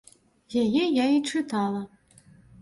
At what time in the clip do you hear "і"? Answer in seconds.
1.17-1.19